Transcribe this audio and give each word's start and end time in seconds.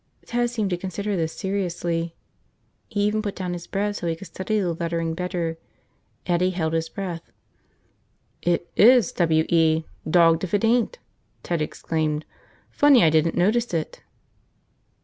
Ted 0.25 0.49
seemed 0.49 0.71
to 0.71 0.77
consider 0.77 1.15
this 1.15 1.31
seriously. 1.37 2.15
He 2.87 3.01
even 3.03 3.21
put 3.21 3.35
down 3.35 3.53
his 3.53 3.67
bread 3.67 3.95
so 3.95 4.07
he 4.07 4.15
could 4.15 4.25
study 4.25 4.59
the 4.59 4.73
lettering 4.73 5.13
better. 5.13 5.59
Eddie 6.25 6.49
held 6.49 6.73
his 6.73 6.89
breath. 6.89 7.31
"It 8.41 8.71
is 8.75 9.11
W 9.11 9.45
E, 9.47 9.83
dogged 10.09 10.43
if 10.43 10.55
it 10.55 10.65
ain't!" 10.65 10.97
Ted 11.43 11.61
exclaimed. 11.61 12.25
"Funny 12.71 13.03
I 13.03 13.11
didn't 13.11 13.37
notice 13.37 13.75
it!" 13.75 14.01